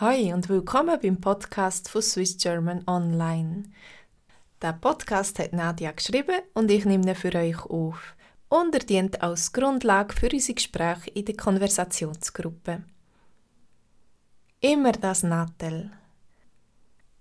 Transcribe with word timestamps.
Hi 0.00 0.32
und 0.32 0.48
willkommen 0.48 0.98
beim 1.02 1.20
Podcast 1.20 1.90
von 1.90 2.00
Swiss 2.00 2.38
German 2.38 2.82
Online. 2.86 3.64
Der 4.62 4.72
Podcast 4.72 5.38
hat 5.38 5.52
Nadia 5.52 5.92
geschrieben 5.92 6.40
und 6.54 6.70
ich 6.70 6.86
nehme 6.86 7.06
ihn 7.06 7.14
für 7.14 7.34
euch 7.34 7.66
auf. 7.66 8.16
Und 8.48 8.74
er 8.74 8.80
dient 8.80 9.20
als 9.20 9.52
Grundlage 9.52 10.14
für 10.16 10.30
unsere 10.32 10.54
Gespräche 10.54 11.10
in 11.10 11.26
der 11.26 11.36
Konversationsgruppe. 11.36 12.82
Immer 14.62 14.92
das 14.92 15.22
Nattel. 15.22 15.90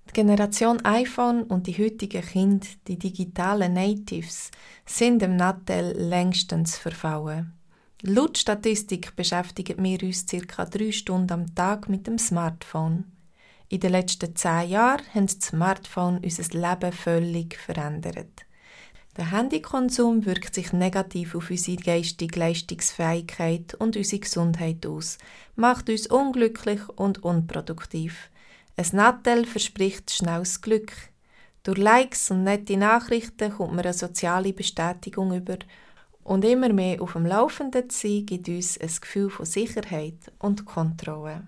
Die 0.08 0.14
Generation 0.14 0.80
iPhone 0.86 1.44
und 1.44 1.68
die 1.68 1.78
heutigen 1.78 2.22
Kinder, 2.22 2.68
die 2.88 2.98
digitalen 2.98 3.74
Natives, 3.74 4.52
sind 4.86 5.22
dem 5.22 5.36
Nattel 5.36 5.98
längstens 5.98 6.78
verfallen. 6.78 7.59
Laut 8.02 8.38
Statistik 8.38 9.14
beschäftigen 9.18 9.84
wir 9.84 10.02
uns 10.04 10.26
ca. 10.26 10.64
drei 10.64 10.94
Stunden 10.94 11.34
am 11.34 11.54
Tag 11.54 11.90
mit 11.90 12.08
dem 12.08 12.18
Smartphone. 12.18 13.04
In 13.68 13.82
den 13.82 13.92
letzten 13.92 14.38
zehn 14.38 14.70
Jahren 14.70 15.04
haben 15.14 15.26
das 15.26 15.40
Smartphone 15.42 16.22
unser 16.24 16.58
Leben 16.58 16.94
völlig 16.94 17.58
verändert. 17.58 18.46
Der 19.18 19.32
Handykonsum 19.32 20.26
wirkt 20.26 20.56
sich 20.56 20.72
negativ 20.72 21.36
auf 21.36 21.50
unsere 21.50 21.76
geistige 21.76 22.40
Leistungsfähigkeit 22.40 23.74
und 23.74 23.98
unsere 23.98 24.22
Gesundheit 24.22 24.86
aus, 24.86 25.18
macht 25.58 25.90
uns 25.90 26.08
unglücklich 26.08 26.88
und 26.96 27.22
unproduktiv. 27.26 28.30
Ein 28.78 28.88
Nattel 28.94 29.46
verspricht 29.46 30.10
schnelles 30.10 30.62
Glück. 30.62 30.94
Durch 31.64 31.78
Likes 31.78 32.32
und 32.32 32.46
nette 32.46 32.78
Nachrichten 32.78 33.52
kommt 33.52 33.76
man 33.76 33.84
eine 33.84 33.94
soziale 33.94 34.54
Bestätigung 34.54 35.36
über 35.36 35.58
und 36.24 36.46
immer 36.46 36.72
mehr 36.72 37.02
auf 37.02 37.14
dem 37.14 37.26
Laufenden 37.26 37.90
zu 37.90 38.08
sein, 38.08 38.26
gibt 38.26 38.50
uns 38.50 38.78
ein 38.78 38.92
Gefühl 39.02 39.30
von 39.30 39.46
Sicherheit 39.46 40.32
und 40.40 40.66
Kontrolle. 40.66 41.48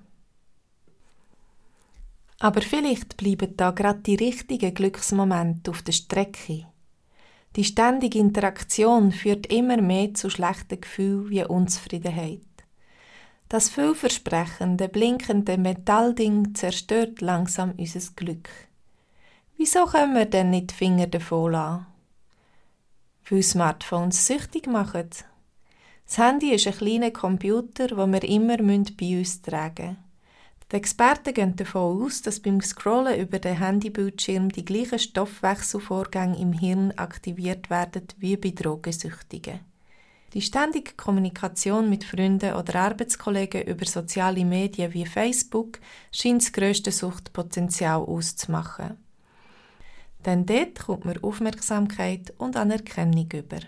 Aber 2.40 2.62
vielleicht 2.62 3.18
bleiben 3.18 3.56
da 3.56 3.70
gerade 3.70 4.00
die 4.00 4.16
richtigen 4.16 4.74
Glücksmomente 4.74 5.70
auf 5.70 5.84
der 5.84 5.92
Strecke. 5.92 6.66
Die 7.56 7.64
ständige 7.64 8.18
Interaktion 8.18 9.12
führt 9.12 9.48
immer 9.48 9.80
mehr 9.82 10.14
zu 10.14 10.30
schlechten 10.30 10.82
Gefühlen 10.82 11.30
wie 11.30 11.44
Unzufriedenheit. 11.44 12.42
Das 13.50 13.70
vielversprechende, 13.70 14.88
blinkende 14.88 15.58
Metallding 15.58 16.56
zerstört 16.56 17.20
langsam 17.20 17.74
unser 17.78 18.00
Glück. 18.16 18.50
Wieso 19.58 19.86
können 19.86 20.16
wir 20.16 20.26
denn 20.26 20.52
nicht 20.52 20.72
die 20.72 20.76
Finger 20.76 21.08
davon 21.08 21.52
lassen? 21.52 21.91
Weil 23.32 23.44
Smartphones 23.44 24.28
süchtig 24.28 24.68
machen. 24.68 25.10
Das 26.06 26.18
Handy 26.18 26.54
ist 26.54 26.68
ein 26.68 26.74
kleiner 26.74 27.12
Computer, 27.12 27.88
den 27.88 28.12
wir 28.12 28.24
immer 28.24 28.58
bei 28.58 29.18
uns 29.18 29.42
tragen 29.42 29.88
müssen. 29.88 29.98
Die 30.72 30.76
Experten 30.78 31.34
gehen 31.34 31.56
davon 31.56 32.04
aus, 32.04 32.22
dass 32.22 32.40
beim 32.40 32.62
Scrollen 32.62 33.20
über 33.20 33.40
den 33.40 33.60
Handybildschirm 33.60 34.50
die 34.50 34.64
gleichen 34.64 35.00
Stoffwechselvorgänge 35.00 36.40
im 36.40 36.54
Hirn 36.54 36.92
aktiviert 36.96 37.70
werden 37.70 38.08
wie 38.18 38.38
bei 38.38 38.52
Drogensüchtigen. 38.52 39.60
Die 40.34 40.42
ständige 40.42 40.94
Kommunikation 40.94 41.90
mit 41.90 42.06
Freunden 42.06 42.54
oder 42.54 42.76
Arbeitskollegen 42.76 43.64
über 43.64 43.86
soziale 43.86 44.46
Medien 44.46 44.94
wie 44.94 45.06
Facebook 45.06 45.80
scheint 46.10 46.42
das 46.42 46.54
grösste 46.54 46.92
Suchtpotenzial 46.92 48.02
auszumachen. 48.02 48.98
Denn 50.26 50.46
dort 50.46 50.80
kommt 50.80 51.06
man 51.06 51.18
Aufmerksamkeit 51.24 52.34
und 52.38 52.56
Anerkennung 52.56 53.30
über. 53.32 53.60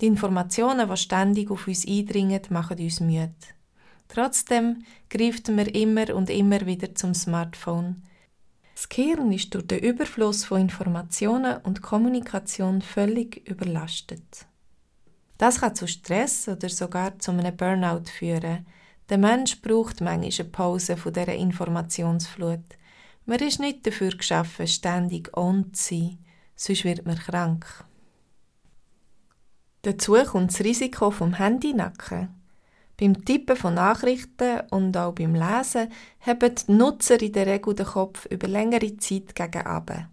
Die 0.00 0.06
Informationen, 0.06 0.88
die 0.88 0.96
ständig 0.96 1.50
auf 1.50 1.66
uns 1.66 1.86
eindringen, 1.86 2.40
machen 2.50 2.78
uns 2.78 3.00
müde. 3.00 3.34
Trotzdem 4.08 4.84
greift 5.08 5.48
man 5.48 5.66
immer 5.66 6.14
und 6.14 6.28
immer 6.28 6.66
wieder 6.66 6.94
zum 6.94 7.14
Smartphone. 7.14 8.02
Das 8.74 8.88
Gehirn 8.88 9.32
ist 9.32 9.54
durch 9.54 9.66
den 9.66 9.78
Überfluss 9.78 10.44
von 10.44 10.60
Informationen 10.60 11.58
und 11.62 11.82
Kommunikation 11.82 12.82
völlig 12.82 13.48
überlastet. 13.48 14.46
Das 15.38 15.60
kann 15.60 15.74
zu 15.74 15.86
Stress 15.86 16.48
oder 16.48 16.68
sogar 16.68 17.18
zu 17.18 17.30
einem 17.30 17.56
Burnout 17.56 18.04
führen. 18.06 18.66
Der 19.08 19.18
Mensch 19.18 19.60
braucht 19.60 20.00
manchmal 20.00 20.32
eine 20.40 20.50
Pause 20.50 20.96
von 20.96 21.12
dieser 21.12 21.34
Informationsflut. 21.34 22.64
Man 23.24 23.38
ist 23.38 23.60
nicht 23.60 23.86
dafür 23.86 24.10
geschaffen, 24.10 24.66
ständig 24.66 25.36
on 25.36 25.72
zu 25.72 25.94
sein, 25.94 26.18
sonst 26.56 26.84
wird 26.84 27.06
man 27.06 27.18
krank. 27.18 27.84
Dazu 29.82 30.14
kommt 30.14 30.52
das 30.52 30.60
Risiko 30.60 31.10
vom 31.10 31.34
Handynacken. 31.34 32.28
Beim 32.98 33.24
Tippen 33.24 33.56
von 33.56 33.74
Nachrichten 33.74 34.60
und 34.70 34.96
auch 34.96 35.12
beim 35.12 35.34
Lesen 35.34 35.88
haben 36.20 36.54
die 36.54 36.72
Nutzer 36.72 37.20
in 37.20 37.32
der 37.32 37.46
Regel 37.46 37.74
den 37.74 37.86
Kopf 37.86 38.26
über 38.26 38.46
längere 38.46 38.96
Zeit 38.98 39.34
gegen 39.34 39.66
abe. 39.66 40.08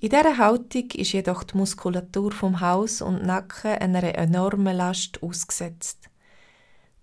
In 0.00 0.10
dieser 0.10 0.36
Haltung 0.36 0.90
ist 0.92 1.12
jedoch 1.12 1.44
die 1.44 1.56
Muskulatur 1.56 2.32
vom 2.32 2.60
Hals 2.60 3.02
und 3.02 3.24
Nacken 3.24 3.72
einer 3.72 4.02
enormen 4.02 4.76
Last 4.76 5.22
ausgesetzt. 5.22 6.10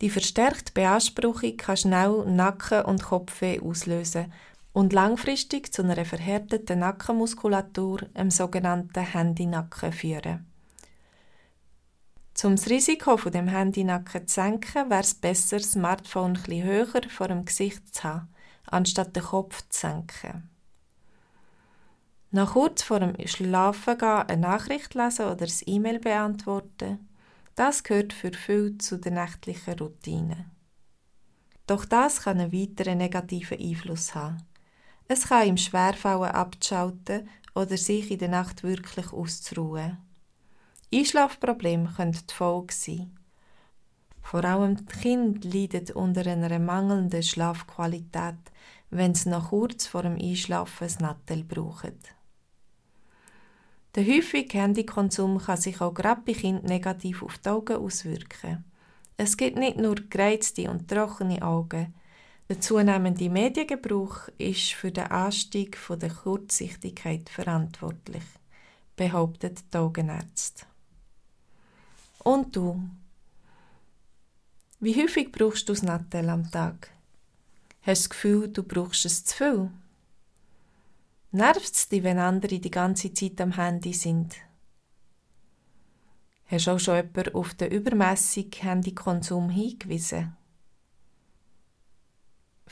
Die 0.01 0.09
verstärkte 0.09 0.71
Beanspruchung 0.73 1.57
kann 1.57 1.77
schnell 1.77 2.25
Nacken- 2.25 2.85
und 2.85 3.03
Kopfweh 3.03 3.59
auslösen 3.59 4.31
und 4.73 4.93
langfristig 4.93 5.73
zu 5.73 5.83
einer 5.83 6.05
verhärteten 6.05 6.79
Nackenmuskulatur, 6.79 8.07
im 8.13 8.31
sogenannten 8.31 9.03
Handynacken, 9.03 9.91
führen. 9.91 10.45
Um 12.43 12.55
das 12.55 12.69
Risiko 12.69 13.17
von 13.17 13.31
dem 13.31 13.47
Handynacken 13.47 14.27
zu 14.27 14.33
senken, 14.35 14.89
wäre 14.89 15.01
es 15.01 15.13
besser, 15.13 15.57
das 15.57 15.73
Smartphone 15.73 16.35
etwas 16.35 16.63
höher 16.63 17.09
vor 17.09 17.27
dem 17.27 17.45
Gesicht 17.45 17.93
zu 17.93 18.03
haben, 18.03 18.33
anstatt 18.65 19.15
den 19.15 19.23
Kopf 19.23 19.61
zu 19.69 19.79
senken. 19.81 20.49
Nach 22.31 22.53
kurz 22.53 22.81
vor 22.81 22.99
dem 22.99 23.15
Schlafengehen 23.27 24.23
eine 24.27 24.41
Nachricht 24.41 24.95
lesen 24.95 25.25
oder 25.25 25.45
ein 25.45 25.51
E-Mail 25.65 25.99
beantworten, 25.99 27.07
das 27.55 27.83
gehört 27.83 28.13
für 28.13 28.31
viele 28.31 28.77
zu 28.77 28.97
der 28.97 29.11
nächtlichen 29.11 29.77
Routine. 29.77 30.45
Doch 31.67 31.85
das 31.85 32.23
kann 32.23 32.39
einen 32.39 32.53
weiteren 32.53 32.97
negativen 32.97 33.59
Einfluss 33.59 34.15
haben. 34.15 34.37
Es 35.13 35.27
kann 35.27 35.45
ihm 35.45 35.57
schwerfallen, 35.57 36.31
abzuschalten 36.31 37.27
oder 37.53 37.75
sich 37.75 38.11
in 38.11 38.19
der 38.19 38.29
Nacht 38.29 38.63
wirklich 38.63 39.11
auszuruhen. 39.11 39.97
Einschlafprobleme 40.93 41.91
können 41.97 42.13
die 42.13 42.33
Folge 42.33 42.73
sein. 42.73 43.19
Vor 44.21 44.45
allem 44.45 44.77
die 44.77 44.85
Kinder 44.85 45.49
leiden 45.49 45.93
unter 45.95 46.25
einer 46.25 46.57
mangelnden 46.59 47.23
Schlafqualität, 47.23 48.37
wenn 48.89 49.13
sie 49.13 49.27
noch 49.27 49.49
kurz 49.49 49.85
vor 49.85 50.03
dem 50.03 50.15
Einschlafen 50.15 50.87
ein 50.87 50.95
Nattel 51.01 51.43
brauchen. 51.43 51.99
Der 53.95 54.07
häufige 54.07 54.59
Handykonsum 54.59 55.39
kann 55.39 55.57
sich 55.57 55.81
auch 55.81 55.93
gerade 55.93 56.21
bei 56.25 56.31
Kindern 56.31 56.63
negativ 56.67 57.21
auf 57.21 57.37
die 57.37 57.49
Augen 57.49 57.75
auswirken. 57.75 58.63
Es 59.17 59.35
gibt 59.35 59.57
nicht 59.57 59.75
nur 59.75 59.95
gereizte 59.95 60.71
und 60.71 60.87
trockene 60.87 61.41
Augen, 61.41 61.93
der 62.49 62.59
zunehmende 62.59 63.29
Mediengebrauch 63.29 64.27
ist 64.37 64.73
für 64.73 64.91
den 64.91 65.05
Anstieg 65.05 65.77
von 65.77 65.99
der 65.99 66.09
Kurzsichtigkeit 66.09 67.29
verantwortlich, 67.29 68.23
behauptet 68.95 69.63
die 69.73 69.77
Augenärzte. 69.77 70.65
Und 72.23 72.55
du? 72.55 72.81
Wie 74.79 75.01
häufig 75.01 75.31
brauchst 75.31 75.69
du 75.69 75.73
das 75.73 75.83
Nattel 75.83 76.29
am 76.29 76.49
Tag? 76.51 76.91
Hast 77.81 78.05
du 78.05 78.07
das 78.07 78.09
Gefühl, 78.09 78.47
du 78.49 78.63
brauchst 78.63 79.05
es 79.05 79.25
zu 79.25 79.35
viel? 79.35 79.71
Nervt 81.31 81.73
es 81.73 81.87
dich, 81.87 82.03
wenn 82.03 82.19
andere 82.19 82.59
die 82.59 82.71
ganze 82.71 83.13
Zeit 83.13 83.39
am 83.39 83.53
Handy 83.53 83.93
sind? 83.93 84.35
Hast 86.45 86.67
du 86.67 86.71
auch 86.71 86.79
schon 86.79 86.97
jemanden 86.97 87.33
auf 87.33 87.53
den 87.53 87.71
übermäßigen 87.71 88.61
Handykonsum 88.61 89.49
hingewiesen? 89.49 90.35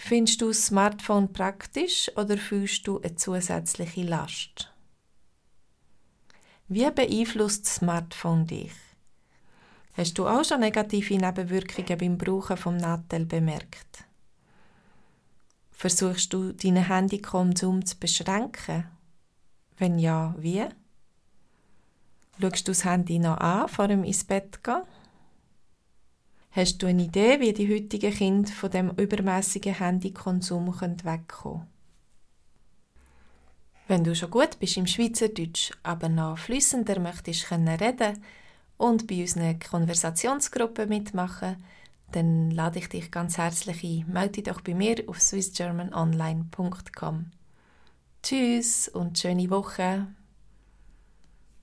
Findest 0.02 0.42
du 0.42 0.48
das 0.48 0.66
Smartphone 0.66 1.32
praktisch 1.34 2.10
oder 2.16 2.38
fühlst 2.38 2.88
du 2.88 3.00
eine 3.02 3.16
zusätzliche 3.16 4.04
Last? 4.04 4.74
Wie 6.70 6.90
beeinflusst 6.90 7.66
das 7.66 7.76
Smartphone 7.76 8.48
dich? 8.48 8.72
Hast 9.94 10.18
du 10.18 10.26
auch 10.26 10.46
schon 10.46 10.62
negative 10.62 11.18
Nebenwirkungen 11.18 11.98
beim 11.98 12.18
Brauchen 12.18 12.56
vom 12.56 12.78
Nattel 12.78 13.26
bemerkt? 13.26 14.06
Versuchst 15.72 16.32
du 16.32 16.54
deinen 16.54 16.88
Handykonsum 16.88 17.86
zu 17.86 17.98
beschränken? 18.00 18.86
Wenn 19.78 20.00
ja, 20.00 20.34
wie? 20.40 20.66
Schaust 22.40 22.68
du 22.68 22.72
das 22.72 22.86
Handy 22.86 23.20
noch 23.20 23.38
an, 23.38 23.68
vor 23.68 23.90
dem 23.90 24.06
ins 24.06 24.24
Bett 24.24 24.64
gehen? 24.64 24.82
Hast 26.60 26.80
du 26.80 26.88
eine 26.88 27.04
Idee, 27.04 27.40
wie 27.40 27.54
die 27.54 27.74
heutigen 27.74 28.14
Kinder 28.14 28.52
von 28.52 28.70
dem 28.70 28.90
übermäßigen 28.90 29.80
Handykonsum 29.80 30.68
wegkommen 30.68 31.26
können? 31.26 31.68
Wenn 33.88 34.04
du 34.04 34.14
schon 34.14 34.30
gut 34.30 34.60
bist 34.60 34.76
im 34.76 34.86
Schweizerdeutsch, 34.86 35.72
aber 35.84 36.10
noch 36.10 36.38
flüssender 36.38 37.00
möchtest 37.00 37.46
können 37.46 37.70
reden 37.70 38.22
und 38.76 39.08
bei 39.08 39.22
unseren 39.22 39.58
Konversationsgruppen 39.58 40.90
mitmachen, 40.90 41.64
dann 42.12 42.52
lade 42.52 42.80
ich 42.80 42.90
dich 42.90 43.10
ganz 43.10 43.38
herzlich 43.38 43.82
ein. 43.82 44.12
Melde 44.12 44.34
dich 44.34 44.44
doch 44.44 44.60
bei 44.60 44.74
mir 44.74 45.02
auf 45.08 45.22
swissgermanonline.com. 45.22 47.32
Tschüss 48.22 48.90
und 48.90 49.18
schöne 49.18 49.50
Woche. 49.50 50.08